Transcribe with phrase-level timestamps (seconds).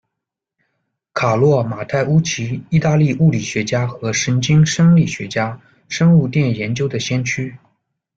[1.13, 7.55] 卡洛·马泰乌奇，意大利物理学家和神经生理学家，生物电研究的先驱。